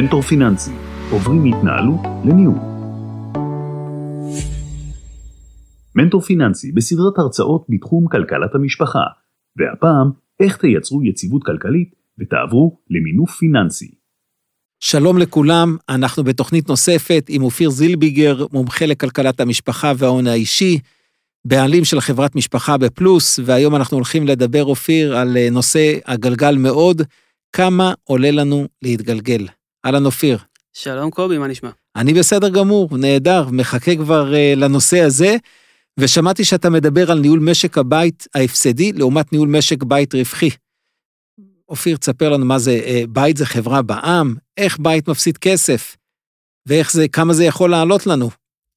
מנטור 0.00 0.22
פיננסי, 0.22 0.70
עוברים 1.10 1.42
מהתנהלות 1.44 2.00
לניהול. 2.24 2.58
מנטור 5.94 6.20
פיננסי 6.20 6.72
בסדרת 6.72 7.18
הרצאות 7.18 7.66
בתחום 7.68 8.06
כלכלת 8.08 8.54
המשפחה, 8.54 9.00
והפעם 9.56 10.10
איך 10.40 10.56
תייצרו 10.56 11.04
יציבות 11.04 11.44
כלכלית 11.44 11.94
ותעברו 12.18 12.78
למינוף 12.90 13.30
פיננסי. 13.30 13.94
שלום 14.80 15.18
לכולם, 15.18 15.76
אנחנו 15.88 16.24
בתוכנית 16.24 16.68
נוספת 16.68 17.26
עם 17.28 17.42
אופיר 17.42 17.70
זילביגר, 17.70 18.46
מומחה 18.52 18.86
לכלכלת 18.86 19.40
המשפחה 19.40 19.92
וההון 19.96 20.26
האישי, 20.26 20.78
בעלים 21.44 21.84
של 21.84 22.00
חברת 22.00 22.36
משפחה 22.36 22.78
בפלוס, 22.78 23.40
והיום 23.44 23.76
אנחנו 23.76 23.96
הולכים 23.96 24.26
לדבר, 24.26 24.64
אופיר, 24.64 25.16
על 25.16 25.36
אה, 25.36 25.50
נושא 25.50 25.98
הגלגל 26.06 26.56
מאוד, 26.56 27.02
כמה 27.52 27.94
עולה 28.04 28.30
לנו 28.30 28.66
להתגלגל. 28.82 29.46
אהלן, 29.86 30.06
אופיר. 30.06 30.38
שלום 30.72 31.10
קובי, 31.10 31.38
מה 31.38 31.46
נשמע? 31.46 31.70
אני 31.96 32.14
בסדר 32.14 32.48
גמור, 32.48 32.98
נהדר, 32.98 33.48
מחכה 33.52 33.96
כבר 33.96 34.32
uh, 34.32 34.58
לנושא 34.58 35.00
הזה, 35.00 35.36
ושמעתי 35.98 36.44
שאתה 36.44 36.70
מדבר 36.70 37.10
על 37.10 37.18
ניהול 37.18 37.40
משק 37.40 37.78
הבית 37.78 38.26
ההפסדי 38.34 38.92
לעומת 38.92 39.32
ניהול 39.32 39.48
משק 39.48 39.82
בית 39.82 40.14
רווחי. 40.14 40.50
אופיר, 41.68 41.96
תספר 41.96 42.28
לנו 42.28 42.44
מה 42.44 42.58
זה, 42.58 42.80
uh, 42.84 43.06
בית 43.06 43.36
זה 43.36 43.46
חברה 43.46 43.82
בעם, 43.82 44.34
איך 44.56 44.78
בית 44.78 45.08
מפסיד 45.08 45.38
כסף, 45.38 45.96
ואיך 46.66 46.92
זה, 46.92 47.08
כמה 47.08 47.32
זה 47.32 47.44
יכול 47.44 47.70
לעלות 47.70 48.06
לנו. 48.06 48.30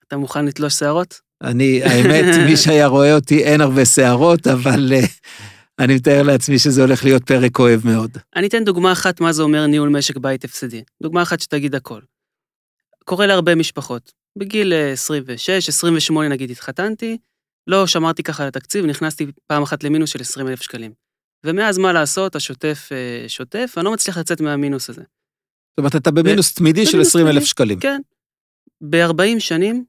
אתה 0.07 0.17
מוכן 0.17 0.45
לתלוש 0.45 0.73
שערות? 0.73 1.19
אני, 1.41 1.83
האמת, 1.83 2.25
מי 2.49 2.57
שהיה 2.57 2.87
רואה 2.87 3.15
אותי, 3.15 3.43
אין 3.43 3.61
הרבה 3.61 3.85
שערות, 3.85 4.47
אבל 4.47 4.93
uh, 5.01 5.07
אני 5.79 5.95
מתאר 5.95 6.23
לעצמי 6.23 6.59
שזה 6.59 6.81
הולך 6.81 7.03
להיות 7.03 7.23
פרק 7.23 7.51
כואב 7.51 7.81
מאוד. 7.85 8.17
אני 8.35 8.47
אתן 8.47 8.63
דוגמה 8.63 8.91
אחת 8.91 9.21
מה 9.21 9.33
זה 9.33 9.43
אומר 9.43 9.67
ניהול 9.67 9.89
משק 9.89 10.17
בית 10.17 10.43
הפסדי. 10.43 10.83
דוגמה 11.03 11.21
אחת 11.21 11.39
שתגיד 11.39 11.75
הכל. 11.75 12.01
קורה 13.05 13.27
להרבה 13.27 13.55
משפחות. 13.55 14.11
בגיל 14.35 14.73
26, 14.73 15.49
אה, 15.49 15.57
28 15.57 16.27
נגיד 16.27 16.51
התחתנתי, 16.51 17.17
לא 17.67 17.87
שמרתי 17.87 18.23
ככה 18.23 18.43
על 18.43 18.49
התקציב, 18.49 18.85
נכנסתי 18.85 19.25
פעם 19.47 19.63
אחת 19.63 19.83
למינוס 19.83 20.09
של 20.09 20.21
20 20.21 20.47
אלף 20.47 20.61
שקלים. 20.61 20.91
ומאז 21.43 21.77
מה 21.77 21.93
לעשות, 21.93 22.35
השוטף 22.35 22.89
אה, 22.91 23.29
שוטף, 23.29 23.73
אני 23.77 23.85
לא 23.85 23.93
מצליח 23.93 24.17
לצאת 24.17 24.41
מהמינוס 24.41 24.89
הזה. 24.89 25.01
זאת 25.01 25.77
אומרת, 25.77 25.95
אתה 25.95 26.11
במינוס 26.11 26.53
תמידי 26.53 26.85
של 26.85 27.01
20 27.01 27.27
אלף 27.27 27.43
שקלים. 27.43 27.79
כן. 27.79 28.01
ב-40 28.89 29.39
שנים, 29.39 29.83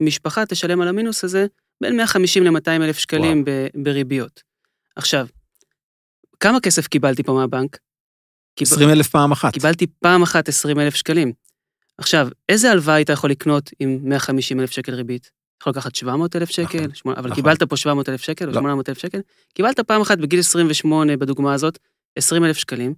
משפחה 0.00 0.46
תשלם 0.46 0.80
על 0.80 0.88
המינוס 0.88 1.24
הזה 1.24 1.46
בין 1.80 1.96
150 1.96 2.44
ל-200 2.44 2.68
אלף 2.68 2.98
שקלים 2.98 3.44
בריביות. 3.74 4.53
עכשיו, 4.96 5.26
כמה 6.40 6.60
כסף 6.60 6.86
קיבלתי 6.86 7.22
פה 7.22 7.32
מהבנק? 7.32 7.78
20 8.60 8.90
אלף 8.90 9.08
פעם 9.08 9.32
אחת. 9.32 9.52
קיבלתי 9.52 9.86
פעם 9.86 10.22
אחת 10.22 10.48
20 10.48 10.78
אלף 10.78 10.94
שקלים. 10.94 11.32
עכשיו, 11.98 12.28
איזה 12.48 12.70
הלוואה 12.70 12.94
היית 12.94 13.08
יכול 13.08 13.30
לקנות 13.30 13.70
עם 13.80 13.98
150 14.02 14.60
אלף 14.60 14.70
שקל 14.70 14.94
ריבית? 14.94 15.30
יכול 15.62 15.70
לקחת 15.70 15.94
700 15.94 16.36
אלף 16.36 16.50
שקל, 16.50 16.78
נכון, 16.78 16.94
שמונה, 16.94 17.18
אבל 17.18 17.30
נכון. 17.30 17.42
קיבלת 17.42 17.62
פה 17.62 17.76
700 17.76 18.08
אלף 18.08 18.20
שקל 18.20 18.44
או 18.44 18.50
לא. 18.50 18.54
800 18.54 18.88
אלף 18.88 18.98
שקל? 18.98 19.20
קיבלת 19.54 19.80
פעם 19.80 20.00
אחת 20.00 20.18
בגיל 20.18 20.40
28, 20.40 21.16
בדוגמה 21.16 21.54
הזאת, 21.54 21.78
20 22.18 22.44
אלף 22.44 22.56
שקלים, 22.56 22.94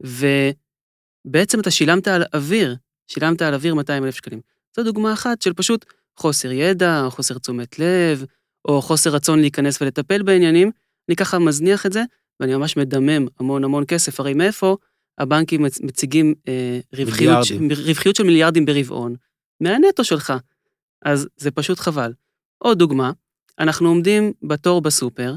ובעצם 0.00 1.60
אתה 1.60 1.70
שילמת 1.70 2.08
על 2.08 2.24
אוויר, 2.34 2.76
שילמת 3.06 3.42
על 3.42 3.54
אוויר 3.54 3.74
200 3.74 4.04
אלף 4.04 4.14
שקלים. 4.14 4.40
זו 4.76 4.82
דוגמה 4.82 5.12
אחת 5.12 5.42
של 5.42 5.52
פשוט 5.52 5.84
חוסר 6.16 6.52
ידע, 6.52 7.04
או 7.04 7.10
חוסר 7.10 7.38
תשומת 7.38 7.78
לב, 7.78 8.24
או 8.64 8.82
חוסר 8.82 9.10
רצון 9.10 9.40
להיכנס 9.40 9.82
ולטפל 9.82 10.22
בעניינים, 10.22 10.70
אני 11.08 11.16
ככה 11.16 11.38
מזניח 11.38 11.86
את 11.86 11.92
זה, 11.92 12.02
ואני 12.40 12.54
ממש 12.54 12.76
מדמם 12.76 13.26
המון 13.40 13.64
המון 13.64 13.84
כסף. 13.88 14.20
הרי 14.20 14.34
מאיפה 14.34 14.76
הבנקים 15.18 15.62
מציגים 15.62 16.34
אה, 16.48 16.80
רווחיות, 16.92 17.38
רווחיות 17.86 18.16
של 18.16 18.22
מיליארדים 18.22 18.64
ברבעון? 18.64 19.14
מהנטו 19.60 20.04
שלך. 20.04 20.32
אז 21.02 21.28
זה 21.36 21.50
פשוט 21.50 21.78
חבל. 21.78 22.12
עוד 22.58 22.78
דוגמה, 22.78 23.12
אנחנו 23.58 23.88
עומדים 23.88 24.32
בתור 24.42 24.80
בסופר, 24.80 25.34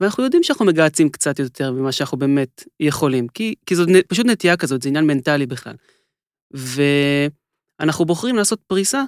ואנחנו 0.00 0.24
יודעים 0.24 0.42
שאנחנו 0.42 0.64
מגהצים 0.64 1.08
קצת 1.08 1.38
יותר 1.38 1.72
ממה 1.72 1.92
שאנחנו 1.92 2.18
באמת 2.18 2.64
יכולים, 2.80 3.28
כי, 3.28 3.54
כי 3.66 3.76
זו 3.76 3.84
פשוט 4.08 4.26
נטייה 4.26 4.56
כזאת, 4.56 4.82
זה 4.82 4.88
עניין 4.88 5.06
מנטלי 5.06 5.46
בכלל. 5.46 5.74
ואנחנו 7.80 8.04
בוחרים 8.04 8.36
לעשות 8.36 8.60
פריסה 8.66 9.04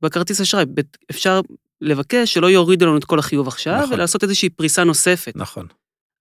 בכרטיס 0.00 0.40
אשראי. 0.40 0.64
אפשר 1.10 1.40
לבקש 1.80 2.34
שלא 2.34 2.46
יורידו 2.50 2.86
לנו 2.86 2.96
את 2.96 3.04
כל 3.04 3.18
החיוב 3.18 3.48
עכשיו, 3.48 3.80
נכון. 3.82 3.94
ולעשות 3.94 4.22
איזושהי 4.22 4.48
פריסה 4.48 4.84
נוספת. 4.84 5.32
נכון. 5.36 5.66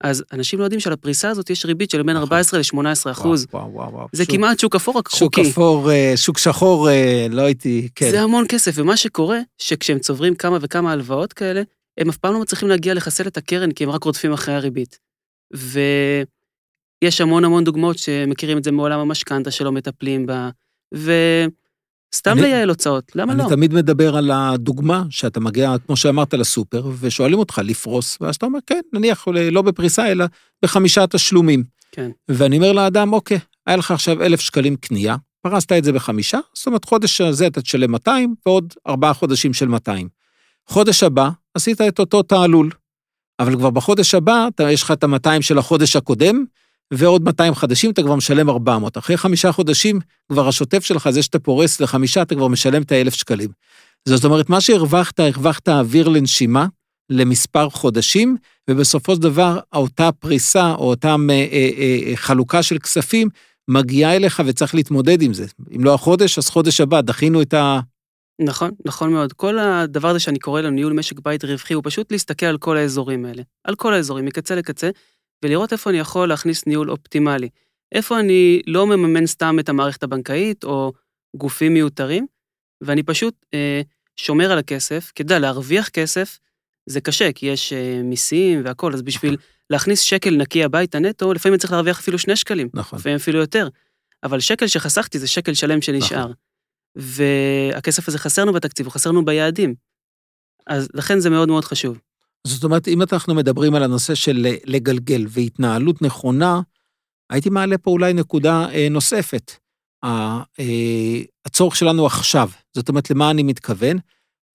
אז 0.03 0.23
אנשים 0.33 0.59
לא 0.59 0.63
יודעים 0.63 0.79
שעל 0.79 0.93
הפריסה 0.93 1.29
הזאת 1.29 1.49
יש 1.49 1.65
ריבית 1.65 1.89
של 1.89 2.03
בין 2.03 2.15
נכון. 2.15 2.21
14 2.21 2.59
ל-18 2.59 3.11
אחוז. 3.11 3.47
וואו, 3.53 3.73
וואו, 3.73 3.93
וואו. 3.93 4.07
זה 4.11 4.23
שוק, 4.23 4.35
כמעט 4.35 4.59
שוק 4.59 4.75
אפור 4.75 4.97
רק 4.97 5.09
שוק 5.09 5.19
חוקי. 5.19 5.43
שוק 5.43 5.51
אפור, 5.51 5.91
אה, 5.91 6.13
שוק 6.15 6.37
שחור, 6.37 6.89
אה, 6.89 7.27
לא 7.29 7.41
הייתי, 7.41 7.89
כן. 7.95 8.11
זה 8.11 8.21
המון 8.21 8.45
כסף, 8.49 8.71
ומה 8.75 8.97
שקורה, 8.97 9.39
שכשהם 9.57 9.99
צוברים 9.99 10.35
כמה 10.35 10.57
וכמה 10.61 10.91
הלוואות 10.91 11.33
כאלה, 11.33 11.61
הם 11.97 12.09
אף 12.09 12.17
פעם 12.17 12.33
לא 12.33 12.39
מצליחים 12.39 12.69
להגיע 12.69 12.93
לחסל 12.93 13.27
את 13.27 13.37
הקרן, 13.37 13.71
כי 13.71 13.83
הם 13.83 13.89
רק 13.89 14.03
רודפים 14.03 14.33
אחרי 14.33 14.55
הריבית. 14.55 14.99
ויש 15.53 17.21
המון 17.21 17.45
המון 17.45 17.63
דוגמאות 17.63 17.97
שמכירים 17.97 18.57
את 18.57 18.63
זה 18.63 18.71
מעולם 18.71 18.99
המשכנתה 18.99 19.51
שלא 19.51 19.71
מטפלים 19.71 20.25
בה, 20.25 20.49
ו... 20.95 21.11
סתם 22.13 22.37
לייעל 22.37 22.69
הוצאות, 22.69 23.11
למה 23.15 23.31
אני 23.31 23.39
לא? 23.39 23.43
אני 23.43 23.55
תמיד 23.55 23.73
מדבר 23.73 24.15
על 24.15 24.31
הדוגמה 24.31 25.03
שאתה 25.09 25.39
מגיע, 25.39 25.75
כמו 25.85 25.95
שאמרת, 25.95 26.33
לסופר, 26.33 26.87
ושואלים 26.99 27.39
אותך 27.39 27.61
לפרוס, 27.63 28.17
ואז 28.21 28.35
אתה 28.35 28.45
אומר, 28.45 28.59
כן, 28.67 28.81
נניח 28.93 29.27
לא 29.27 29.61
בפריסה, 29.61 30.11
אלא 30.11 30.25
בחמישה 30.63 31.07
תשלומים. 31.07 31.63
כן. 31.91 32.11
ואני 32.29 32.57
אומר 32.57 32.71
לאדם, 32.71 33.13
אוקיי, 33.13 33.39
היה 33.67 33.77
לך 33.77 33.91
עכשיו 33.91 34.23
אלף 34.23 34.39
שקלים 34.39 34.75
קנייה, 34.75 35.15
פרסת 35.41 35.71
את 35.71 35.83
זה 35.83 35.91
בחמישה, 35.91 36.39
זאת 36.53 36.67
אומרת, 36.67 36.85
חודש 36.85 37.21
הזה 37.21 37.47
אתה 37.47 37.61
תשלם 37.61 37.91
200, 37.91 38.35
ועוד 38.45 38.73
ארבעה 38.87 39.13
חודשים 39.13 39.53
של 39.53 39.67
200. 39.67 40.07
חודש 40.67 41.03
הבא, 41.03 41.29
עשית 41.53 41.81
את 41.81 41.99
אותו 41.99 42.23
תעלול. 42.23 42.69
אבל 43.39 43.55
כבר 43.55 43.69
בחודש 43.69 44.15
הבא, 44.15 44.47
אתה, 44.55 44.71
יש 44.71 44.83
לך 44.83 44.91
את 44.91 45.03
ה-200 45.03 45.41
של 45.41 45.57
החודש 45.57 45.95
הקודם, 45.95 46.45
ועוד 46.93 47.23
200 47.23 47.55
חדשים, 47.55 47.91
אתה 47.91 48.03
כבר 48.03 48.15
משלם 48.15 48.49
400. 48.49 48.97
אחרי 48.97 49.17
חמישה 49.17 49.51
חודשים, 49.51 49.99
כבר 50.31 50.47
השוטף 50.47 50.83
שלך, 50.83 51.09
זה 51.09 51.23
שאתה 51.23 51.39
פורס 51.39 51.81
לחמישה, 51.81 52.21
אתה 52.21 52.35
כבר 52.35 52.47
משלם 52.47 52.81
את 52.81 52.91
ה-1,000 52.91 53.11
שקלים. 53.11 53.49
זאת 54.05 54.25
אומרת, 54.25 54.49
מה 54.49 54.61
שהרווחת, 54.61 55.19
הרווחת 55.19 55.69
אוויר 55.69 56.09
לנשימה 56.09 56.65
למספר 57.09 57.69
חודשים, 57.69 58.37
ובסופו 58.69 59.15
של 59.15 59.21
דבר, 59.21 59.59
אותה 59.73 60.11
פריסה 60.11 60.71
או 60.71 60.89
אותה 60.89 61.15
אה, 61.29 61.47
אה, 61.51 61.69
אה, 61.79 62.15
חלוקה 62.15 62.63
של 62.63 62.77
כספים 62.77 63.29
מגיעה 63.67 64.15
אליך 64.15 64.41
וצריך 64.45 64.75
להתמודד 64.75 65.21
עם 65.21 65.33
זה. 65.33 65.45
אם 65.75 65.83
לא 65.83 65.93
החודש, 65.93 66.37
אז 66.37 66.49
חודש 66.49 66.81
הבא, 66.81 67.01
דחינו 67.01 67.41
את 67.41 67.53
ה... 67.53 67.79
נכון, 68.41 68.71
נכון 68.85 69.13
מאוד. 69.13 69.33
כל 69.33 69.59
הדבר 69.59 70.07
הזה 70.07 70.19
שאני 70.19 70.39
קורא 70.39 70.61
לו 70.61 70.69
ניהול 70.69 70.93
משק 70.93 71.19
בית 71.19 71.45
רווחי, 71.45 71.73
הוא 71.73 71.83
פשוט 71.85 72.11
להסתכל 72.11 72.45
על 72.45 72.57
כל 72.57 72.77
האזורים 72.77 73.25
האלה. 73.25 73.41
על 73.63 73.75
כל 73.75 73.93
האזורים, 73.93 74.25
מקצה 74.25 74.55
לקצה, 74.55 74.89
ולראות 75.43 75.73
איפה 75.73 75.89
אני 75.89 75.99
יכול 75.99 76.29
להכניס 76.29 76.65
ניהול 76.67 76.91
אופטימלי. 76.91 77.49
איפה 77.91 78.19
אני 78.19 78.61
לא 78.67 78.87
מממן 78.87 79.25
סתם 79.25 79.59
את 79.59 79.69
המערכת 79.69 80.03
הבנקאית 80.03 80.63
או 80.63 80.93
גופים 81.35 81.73
מיותרים, 81.73 82.27
ואני 82.81 83.03
פשוט 83.03 83.45
אה, 83.53 83.81
שומר 84.17 84.51
על 84.51 84.57
הכסף, 84.57 85.11
כדי 85.15 85.39
להרוויח 85.39 85.89
כסף, 85.89 86.39
זה 86.89 87.01
קשה, 87.01 87.31
כי 87.31 87.45
יש 87.45 87.73
אה, 87.73 88.01
מיסים 88.03 88.61
והכול, 88.65 88.93
אז 88.93 89.01
בשביל. 89.01 89.37
להכניס 89.69 89.99
שקל 89.99 90.35
נקי 90.35 90.63
הביתה 90.63 90.99
נטו, 90.99 91.33
לפעמים 91.33 91.53
אני 91.53 91.59
צריך 91.59 91.73
להרוויח 91.73 91.99
אפילו 91.99 92.19
שני 92.19 92.35
שקלים. 92.35 92.69
נכון. 92.73 92.99
לפעמים 92.99 93.15
אפילו 93.15 93.39
יותר. 93.39 93.67
אבל 94.23 94.39
שקל 94.39 94.67
שחסכתי 94.67 95.19
זה 95.19 95.27
שקל 95.27 95.53
שלם 95.53 95.81
שנשאר. 95.81 96.19
נכון. 96.19 96.33
והכסף 96.95 98.07
הזה 98.07 98.17
חסר 98.17 98.41
לנו 98.41 98.53
בתקציב, 98.53 98.85
הוא 98.85 98.93
חסר 98.93 99.09
לנו 99.09 99.25
ביעדים. 99.25 99.75
אז 100.67 100.89
לכן 100.93 101.19
זה 101.19 101.29
מאוד 101.29 101.49
מאוד 101.49 101.65
חשוב. 101.65 101.99
זאת 102.47 102.63
אומרת, 102.63 102.87
אם 102.87 103.01
אנחנו 103.01 103.35
מדברים 103.35 103.75
על 103.75 103.83
הנושא 103.83 104.15
של 104.15 104.45
לגלגל 104.65 105.25
והתנהלות 105.29 106.01
נכונה, 106.01 106.61
הייתי 107.29 107.49
מעלה 107.49 107.77
פה 107.77 107.91
אולי 107.91 108.13
נקודה 108.13 108.69
אה, 108.71 108.87
נוספת. 108.91 109.51
אה, 110.03 110.41
הצורך 111.45 111.75
שלנו 111.75 112.05
עכשיו, 112.05 112.49
זאת 112.73 112.89
אומרת, 112.89 113.09
למה 113.09 113.31
אני 113.31 113.43
מתכוון? 113.43 113.97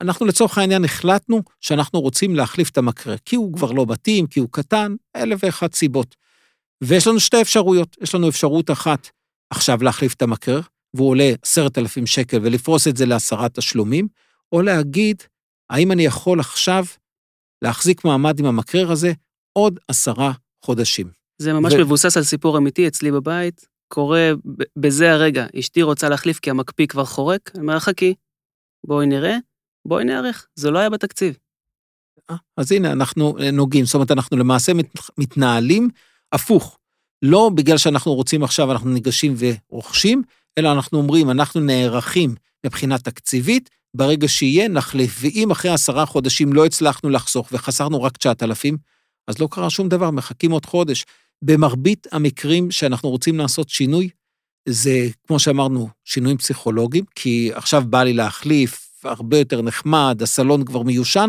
אנחנו 0.00 0.26
לצורך 0.26 0.58
העניין 0.58 0.84
החלטנו 0.84 1.42
שאנחנו 1.60 2.00
רוצים 2.00 2.36
להחליף 2.36 2.70
את 2.70 2.78
המקרר, 2.78 3.16
כי 3.24 3.36
הוא 3.36 3.52
כבר 3.52 3.72
לא 3.72 3.86
מתאים, 3.88 4.26
כי 4.26 4.40
הוא 4.40 4.48
קטן, 4.50 4.94
אלף 5.16 5.40
ואחת 5.42 5.74
סיבות. 5.74 6.16
ויש 6.84 7.06
לנו 7.06 7.20
שתי 7.20 7.40
אפשרויות, 7.40 7.96
יש 8.00 8.14
לנו 8.14 8.28
אפשרות 8.28 8.70
אחת 8.70 9.08
עכשיו 9.50 9.82
להחליף 9.82 10.14
את 10.14 10.22
המקרר, 10.22 10.60
והוא 10.94 11.08
עולה 11.08 11.32
עשרת 11.42 11.78
אלפים 11.78 12.06
שקל 12.06 12.38
ולפרוס 12.42 12.88
את 12.88 12.96
זה 12.96 13.06
לעשרה 13.06 13.48
תשלומים, 13.48 14.08
או 14.52 14.62
להגיד, 14.62 15.22
האם 15.70 15.92
אני 15.92 16.02
יכול 16.02 16.40
עכשיו 16.40 16.84
להחזיק 17.62 18.04
מעמד 18.04 18.40
עם 18.40 18.46
המקרר 18.46 18.92
הזה 18.92 19.12
עוד 19.52 19.78
עשרה 19.88 20.32
חודשים. 20.64 21.10
זה 21.38 21.52
ממש 21.52 21.72
ו... 21.72 21.78
מבוסס 21.78 22.16
על 22.16 22.22
סיפור 22.22 22.58
אמיתי 22.58 22.88
אצלי 22.88 23.12
בבית. 23.12 23.66
קורה 23.88 24.30
בזה 24.76 25.12
הרגע, 25.12 25.46
אשתי 25.58 25.82
רוצה 25.82 26.08
להחליף 26.08 26.38
כי 26.38 26.50
המקפיא 26.50 26.86
כבר 26.86 27.04
חורק, 27.04 27.50
אני 27.54 27.62
אומר, 27.62 27.78
חכי, 27.78 28.14
בואי 28.86 29.06
נראה, 29.06 29.36
בואי 29.88 30.04
נערך, 30.04 30.46
זה 30.54 30.70
לא 30.70 30.78
היה 30.78 30.90
בתקציב. 30.90 31.36
אה, 32.30 32.36
אז 32.56 32.72
הנה, 32.72 32.92
אנחנו 32.92 33.38
אה, 33.38 33.50
נוגעים, 33.50 33.84
זאת 33.84 33.94
אומרת, 33.94 34.10
אנחנו 34.10 34.36
למעשה 34.36 34.74
מת, 34.74 34.92
מתנהלים 35.18 35.88
הפוך. 36.32 36.78
לא 37.22 37.50
בגלל 37.54 37.78
שאנחנו 37.78 38.14
רוצים 38.14 38.42
עכשיו, 38.42 38.72
אנחנו 38.72 38.90
ניגשים 38.90 39.34
ורוכשים, 39.38 40.22
אלא 40.58 40.72
אנחנו 40.72 40.98
אומרים, 40.98 41.30
אנחנו 41.30 41.60
נערכים 41.60 42.34
מבחינה 42.66 42.98
תקציבית, 42.98 43.70
ברגע 43.94 44.28
שיהיה, 44.28 44.68
נחליף. 44.68 45.18
ואם 45.20 45.50
אחרי 45.50 45.70
עשרה 45.70 46.06
חודשים 46.06 46.52
לא 46.52 46.66
הצלחנו 46.66 47.10
לחסוך 47.10 47.48
וחסרנו 47.52 48.02
רק 48.02 48.16
9,000, 48.16 48.76
אז 49.28 49.38
לא 49.38 49.48
קרה 49.50 49.70
שום 49.70 49.88
דבר, 49.88 50.10
מחכים 50.10 50.50
עוד 50.50 50.66
חודש. 50.66 51.04
במרבית 51.42 52.06
המקרים 52.12 52.70
שאנחנו 52.70 53.10
רוצים 53.10 53.38
לעשות 53.38 53.68
שינוי, 53.68 54.08
זה, 54.68 55.08
כמו 55.26 55.38
שאמרנו, 55.38 55.88
שינויים 56.04 56.38
פסיכולוגיים, 56.38 57.04
כי 57.14 57.50
עכשיו 57.54 57.82
בא 57.86 58.02
לי 58.02 58.12
להחליף, 58.12 58.88
הרבה 59.04 59.38
יותר 59.38 59.62
נחמד, 59.62 60.18
הסלון 60.22 60.64
כבר 60.64 60.82
מיושן, 60.82 61.28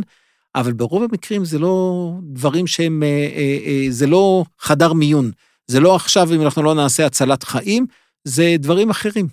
אבל 0.56 0.74
ברוב 0.74 1.04
המקרים 1.04 1.46
זה 1.46 1.60
לא 1.60 2.12
דברים 2.24 2.68
שהם, 2.68 3.04
אה, 3.04 3.08
אה, 3.08 3.58
אה, 3.66 3.86
זה 3.90 4.08
לא 4.08 4.44
חדר 4.60 4.94
מיון. 4.94 5.32
זה 5.68 5.80
לא 5.80 5.96
עכשיו, 5.96 6.34
אם 6.36 6.42
אנחנו 6.42 6.64
לא 6.64 6.76
נעשה 6.76 7.06
הצלת 7.06 7.44
חיים, 7.44 7.86
זה 8.24 8.56
דברים 8.60 8.90
אחרים. 8.90 9.28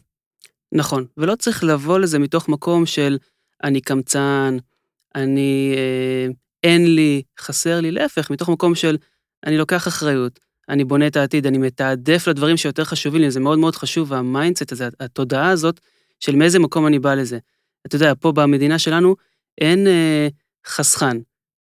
נכון, 0.76 1.06
ולא 1.16 1.34
צריך 1.34 1.64
לבוא 1.64 1.98
לזה 1.98 2.18
מתוך 2.18 2.48
מקום 2.48 2.86
של 2.86 3.18
אני 3.64 3.80
קמצן, 3.80 4.56
אני, 5.14 5.74
אה, 5.76 6.26
אין 6.62 6.94
לי, 6.94 7.22
חסר 7.40 7.80
לי, 7.80 7.90
להפך, 7.90 8.30
מתוך 8.30 8.48
מקום 8.48 8.74
של 8.74 8.96
אני 9.46 9.58
לוקח 9.58 9.88
אחריות, 9.88 10.40
אני 10.68 10.84
בונה 10.84 11.06
את 11.06 11.16
העתיד, 11.16 11.46
אני 11.46 11.58
מתעדף 11.58 12.26
לדברים 12.28 12.56
שיותר 12.56 12.84
חשובים 12.84 13.20
לי, 13.20 13.30
זה 13.30 13.40
מאוד 13.40 13.58
מאוד 13.58 13.76
חשוב, 13.76 14.12
וה 14.12 14.26
mindset 14.26 14.72
הזה, 14.72 14.88
התודעה 15.00 15.50
הזאת, 15.50 15.80
של 16.20 16.36
מאיזה 16.36 16.58
מקום 16.58 16.86
אני 16.86 16.98
בא 16.98 17.14
לזה. 17.14 17.38
אתה 17.86 17.96
יודע, 17.96 18.12
פה 18.20 18.32
במדינה 18.32 18.78
שלנו 18.78 19.16
אין 19.60 19.86
אה, 19.86 20.28
חסכן, 20.66 21.16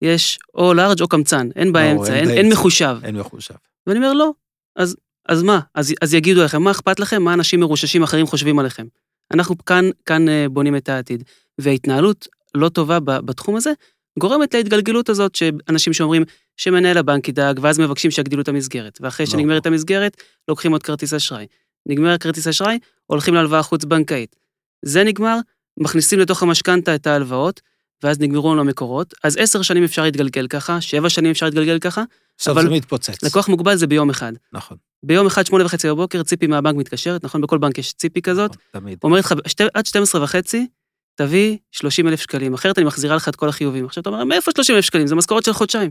יש 0.03 0.39
או 0.55 0.75
לארג' 0.75 1.01
או 1.01 1.09
קמצן, 1.09 1.49
אין 1.57 1.73
באמצע, 1.73 2.15
אין, 2.15 2.29
אין, 2.29 2.39
אין 2.39 2.53
מחושב. 2.53 2.97
אין 3.05 3.17
מחושב. 3.17 3.55
ואני 3.87 3.99
אומר, 3.99 4.13
לא, 4.13 4.31
אז, 4.77 4.97
אז 5.29 5.43
מה? 5.43 5.61
אז, 5.75 5.95
אז 6.03 6.15
יגידו 6.15 6.45
לכם, 6.45 6.63
מה 6.63 6.71
אכפת 6.71 7.01
לכם? 7.01 7.23
מה 7.23 7.35
אנשים 7.35 7.61
מרוששים 7.61 8.03
אחרים 8.03 8.27
חושבים 8.27 8.59
עליכם? 8.59 8.87
אנחנו 9.35 9.59
כאן, 9.59 9.91
כאן 10.07 10.29
אה, 10.29 10.47
בונים 10.51 10.77
את 10.77 10.89
העתיד. 10.89 11.25
וההתנהלות 11.59 12.29
לא 12.55 12.69
טובה 12.69 13.01
בתחום 13.01 13.57
הזה, 13.57 13.73
גורמת 14.19 14.55
להתגלגלות 14.55 15.09
הזאת 15.09 15.35
שאנשים 15.35 15.93
שאומרים 15.93 16.25
שמנהל 16.57 16.99
הבנק 16.99 17.29
ידאג, 17.29 17.61
ואז 17.63 17.79
מבקשים 17.79 18.11
שיגדילו 18.11 18.43
את 18.43 18.49
המסגרת. 18.49 18.99
ואחרי 19.01 19.27
לא. 19.27 19.33
שנגמרת 19.33 19.67
המסגרת, 19.67 20.23
לוקחים 20.49 20.73
עוד 20.73 20.83
כרטיס 20.83 21.15
אשראי. 21.15 21.47
נגמר 21.87 22.11
הכרטיס 22.11 22.47
אשראי, 22.47 22.79
הולכים 23.07 23.35
להלוואה 23.35 23.63
חוץ-בנקאית. 23.63 24.37
זה 24.85 25.05
נגמר, 25.05 25.39
מכניסים 25.77 26.19
לתוך 26.19 26.43
המשכנתה 26.43 26.95
את 26.95 27.07
ההלוואות, 27.07 27.61
ואז 28.03 28.21
נגמרו 28.21 28.53
לנו 28.53 28.61
המקורות, 28.61 29.15
אז 29.25 29.37
עשר 29.37 29.63
שנים 29.63 29.85
אפשר 29.85 30.03
להתגלגל 30.03 30.47
ככה, 30.47 30.81
שבע 30.81 31.09
שנים 31.09 31.31
אפשר 31.31 31.47
להתגלגל 31.47 31.79
ככה, 31.79 32.03
אבל 32.47 32.63
זה 32.63 32.71
מתפוצץ. 32.71 33.25
לקוח 33.25 33.49
מוגבל 33.49 33.77
זה 33.77 33.87
ביום 33.87 34.11
אחד. 34.11 34.33
נכון. 34.53 34.77
ביום 35.05 35.27
אחד, 35.27 35.47
שמונה 35.47 35.65
וחצי 35.65 35.89
בבוקר, 35.89 36.23
ציפי 36.23 36.47
מהבנק 36.47 36.77
מתקשרת, 36.77 37.25
נכון? 37.25 37.41
בכל 37.41 37.59
בנק 37.59 37.79
יש 37.79 37.93
ציפי 37.93 38.23
כזאת. 38.23 38.51
נכון, 38.51 38.63
תמיד. 38.81 38.99
אומרת 39.05 39.25
לך, 39.25 39.35
עד 39.75 39.87
12 39.87 40.23
וחצי, 40.23 40.67
תביא 41.15 41.59
30 41.73 42.09
אלף 42.09 42.21
שקלים, 42.21 42.55
אחרת 42.55 42.79
אני 42.79 42.87
מחזירה 42.87 43.17
לך 43.17 43.29
את 43.29 43.37
כל 43.37 43.49
החיובים. 43.49 43.85
עכשיו 43.85 44.01
אתה 44.01 44.11
אומר, 44.11 44.25
מאיפה 44.25 44.51
30 44.51 44.77
אלף 44.77 44.85
שקלים? 44.85 45.07
זה 45.07 45.15
משכורת 45.15 45.45
של 45.45 45.53
חודשיים. 45.53 45.91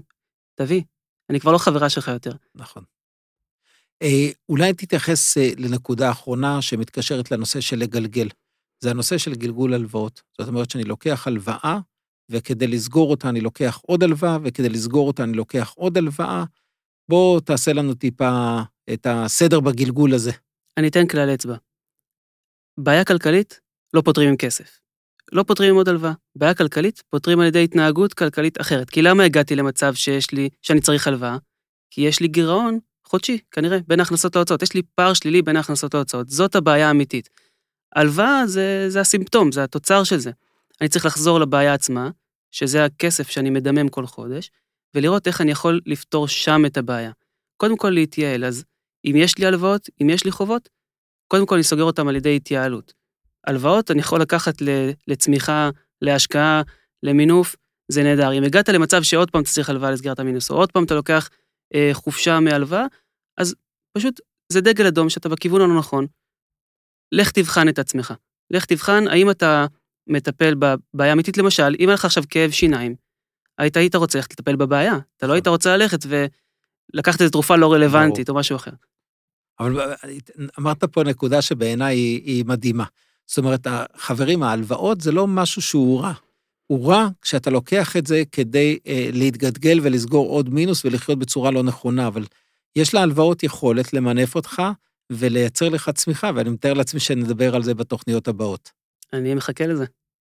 תביא, 0.55 0.81
אני 1.29 1.39
כבר 1.39 1.51
לא 1.51 1.57
חברה 1.57 1.89
שלך 1.89 2.07
יותר. 2.07 2.31
נכון. 2.55 2.83
אה, 4.01 4.29
אולי 4.49 4.73
תתייחס 4.73 5.37
אה, 5.37 5.49
לנקודה 5.57 6.07
האחרונה 6.07 6.61
שמתקשרת 6.61 7.31
לנושא 7.31 7.61
של 7.61 7.77
לגלגל. 7.77 8.27
זה 8.83 8.89
הנושא 8.89 9.17
של 9.17 9.35
גלגול 9.35 9.73
הלוואות. 9.73 10.21
זאת 10.37 10.47
אומרת 10.47 10.69
שאני 10.69 10.83
לוקח 10.83 11.27
הלוואה, 11.27 11.79
וכדי 12.29 12.67
לסגור 12.67 13.11
אותה 13.11 13.29
אני 13.29 13.41
לוקח 13.41 13.79
עוד 13.85 14.03
הלוואה, 14.03 14.37
וכדי 14.43 14.69
לסגור 14.69 15.07
אותה 15.07 15.23
אני 15.23 15.33
לוקח 15.33 15.73
עוד 15.77 15.97
הלוואה. 15.97 16.43
בוא 17.09 17.39
תעשה 17.39 17.73
לנו 17.73 17.93
טיפה 17.93 18.61
את 18.93 19.07
הסדר 19.09 19.59
בגלגול 19.59 20.13
הזה. 20.13 20.31
אני 20.77 20.87
אתן 20.87 21.07
כלל 21.07 21.33
אצבע. 21.33 21.55
בעיה 22.77 23.05
כלכלית, 23.05 23.59
לא 23.93 24.01
פותרים 24.01 24.29
עם 24.29 24.37
כסף. 24.37 24.79
לא 25.31 25.43
פותרים 25.43 25.69
עם 25.69 25.75
עוד 25.75 25.89
הלוואה. 25.89 26.11
בעיה 26.35 26.53
כלכלית, 26.53 27.03
פותרים 27.09 27.39
על 27.39 27.47
ידי 27.47 27.63
התנהגות 27.63 28.13
כלכלית 28.13 28.61
אחרת. 28.61 28.89
כי 28.89 29.01
למה 29.01 29.23
הגעתי 29.23 29.55
למצב 29.55 29.93
שיש 29.93 30.31
לי, 30.31 30.49
שאני 30.61 30.81
צריך 30.81 31.07
הלוואה? 31.07 31.37
כי 31.91 32.01
יש 32.01 32.19
לי 32.19 32.27
גירעון 32.27 32.79
חודשי, 33.07 33.39
כנראה, 33.51 33.77
בין 33.87 33.99
ההכנסות 33.99 34.35
להוצאות. 34.35 34.61
יש 34.61 34.73
לי 34.73 34.81
פער 34.95 35.13
שלילי 35.13 35.41
בין 35.41 35.55
ההכנסות 35.55 35.93
להוצאות. 35.93 36.29
זאת 36.29 36.55
הבעיה 36.55 36.87
האמיתית. 36.87 37.29
הלוואה 37.95 38.47
זה, 38.47 38.85
זה 38.89 39.01
הסימפטום, 39.01 39.51
זה 39.51 39.63
התוצר 39.63 40.03
של 40.03 40.17
זה. 40.17 40.31
אני 40.81 40.89
צריך 40.89 41.05
לחזור 41.05 41.39
לבעיה 41.39 41.73
עצמה, 41.73 42.09
שזה 42.51 42.85
הכסף 42.85 43.29
שאני 43.29 43.49
מדמם 43.49 43.89
כל 43.89 44.05
חודש, 44.05 44.51
ולראות 44.95 45.27
איך 45.27 45.41
אני 45.41 45.51
יכול 45.51 45.81
לפתור 45.85 46.27
שם 46.27 46.65
את 46.65 46.77
הבעיה. 46.77 47.11
קודם 47.57 47.77
כל 47.77 47.89
להתייעל, 47.89 48.45
אז 48.45 48.63
אם 49.11 49.15
יש 49.15 49.37
לי 49.37 49.45
הלוואות, 49.45 49.89
אם 50.01 50.09
יש 50.09 50.25
לי 50.25 50.31
חובות, 50.31 50.69
קודם 51.27 51.45
כל 51.45 51.55
אני 51.55 51.63
סוגר 51.63 51.83
אותם 51.83 52.07
על 52.07 52.15
ידי 52.15 52.35
התייעלות. 52.35 52.93
הלוואות 53.47 53.91
אני 53.91 53.99
יכול 53.99 54.21
לקחת 54.21 54.53
לצמיחה, 55.07 55.69
להשקעה, 56.01 56.61
למינוף, 57.03 57.55
זה 57.91 58.03
נהדר. 58.03 58.33
אם 58.33 58.43
הגעת 58.43 58.69
למצב 58.69 59.03
שעוד 59.03 59.31
פעם 59.31 59.41
אתה 59.41 59.49
צריך 59.49 59.69
הלוואה 59.69 59.91
לסגירת 59.91 60.19
המינוס, 60.19 60.51
או 60.51 60.55
עוד 60.55 60.71
פעם 60.71 60.83
אתה 60.83 60.95
לוקח 60.95 61.29
אה, 61.75 61.89
חופשה 61.93 62.39
מהלוואה, 62.39 62.85
אז 63.37 63.55
פשוט 63.97 64.21
זה 64.51 64.61
דגל 64.61 64.87
אדום 64.87 65.09
שאתה 65.09 65.29
בכיוון 65.29 65.61
הלא 65.61 65.77
נכון. 65.77 66.07
לך 67.11 67.31
תבחן 67.31 67.69
את 67.69 67.79
עצמך. 67.79 68.13
לך 68.51 68.65
תבחן 68.65 69.07
האם 69.07 69.31
אתה 69.31 69.65
מטפל 70.09 70.53
בבעיה 70.55 71.13
אמיתית. 71.13 71.37
למשל, 71.37 71.75
אם 71.79 71.89
היה 71.89 71.93
לך 71.93 72.05
עכשיו 72.05 72.23
כאב 72.29 72.51
שיניים, 72.51 72.95
היית, 73.57 73.77
היית 73.77 73.95
רוצה 73.95 74.17
ללכת 74.17 74.31
לטפל 74.31 74.55
בבעיה. 74.55 74.97
אתה 75.17 75.27
לא 75.27 75.33
היית 75.33 75.47
רוצה 75.47 75.77
ללכת 75.77 75.99
ולקחת 76.93 77.21
איזו 77.21 77.31
תרופה 77.31 77.55
לא 77.55 77.73
רלוונטית 77.73 78.29
או 78.29 78.35
משהו 78.35 78.55
אחר. 78.55 78.71
אבל 79.59 79.93
אמרת 80.59 80.83
פה 80.83 81.03
נקודה 81.03 81.41
שבעיניי 81.41 81.95
היא, 81.95 82.21
היא 82.25 82.45
מדהימה. 82.45 82.83
זאת 83.27 83.37
אומרת, 83.37 83.67
חברים, 83.97 84.43
ההלוואות 84.43 85.01
זה 85.01 85.11
לא 85.11 85.27
משהו 85.27 85.61
שהוא 85.61 86.01
רע. 86.01 86.13
הוא 86.67 86.91
רע 86.91 87.07
כשאתה 87.21 87.49
לוקח 87.49 87.97
את 87.97 88.07
זה 88.07 88.23
כדי 88.31 88.79
אה, 88.87 89.09
להתגדגל 89.13 89.79
ולסגור 89.83 90.29
עוד 90.29 90.49
מינוס 90.49 90.85
ולחיות 90.85 91.19
בצורה 91.19 91.51
לא 91.51 91.63
נכונה, 91.63 92.07
אבל 92.07 92.25
יש 92.75 92.93
להלוואות 92.93 93.43
יכולת 93.43 93.93
למנף 93.93 94.35
אותך 94.35 94.61
ולייצר 95.09 95.69
לך 95.69 95.89
צמיחה, 95.89 96.31
ואני 96.35 96.49
מתאר 96.49 96.73
לעצמי 96.73 96.99
שנדבר 96.99 97.55
על 97.55 97.63
זה 97.63 97.73
בתוכניות 97.73 98.27
הבאות. 98.27 98.71
אני 99.13 99.33
מחכה 99.33 99.67
לזה. 99.67 99.85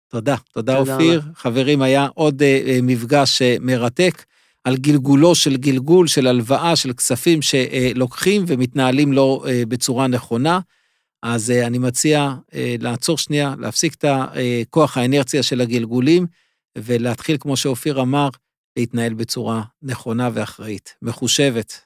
תודה, 0.09 0.37
תודה, 0.53 0.77
תודה 0.79 0.95
אופיר. 0.95 1.21
רבה. 1.21 1.31
חברים, 1.35 1.83
היה 1.83 2.09
עוד 2.15 2.43
אה, 2.43 2.63
אה, 2.67 2.79
מפגש 2.83 3.43
אה, 3.43 3.57
מרתק 3.61 4.25
על 4.69 4.77
גלגולו 4.77 5.35
של 5.35 5.57
גלגול, 5.57 6.07
של 6.07 6.27
הלוואה, 6.27 6.77
של 6.77 6.93
כספים 6.93 7.43
שלוקחים 7.43 8.45
ומתנהלים 8.47 9.13
לו 9.13 9.45
אה, 9.49 9.63
בצורה 9.69 10.07
נכונה. 10.07 10.61
אז 11.23 11.51
אה, 11.51 11.67
אני 11.67 11.79
מציע 11.79 12.35
אה, 12.55 12.77
לעצור 12.81 13.19
שנייה, 13.19 13.55
להפסיק 13.59 13.95
את 13.95 14.05
כוח 14.71 14.97
האנרציה 14.97 15.43
של 15.43 15.61
הגלגולים, 15.61 16.27
ולהתחיל, 16.79 17.37
כמו 17.41 17.57
שאופיר 17.57 18.01
אמר, 18.01 18.29
להתנהל 18.77 19.15
בצורה 19.15 19.63
נכונה 19.83 20.31
ואחראית, 20.35 20.95
מחושבת. 21.03 21.81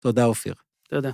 תודה, 0.00 0.24
אופיר. 0.24 0.54
תודה. 0.88 1.10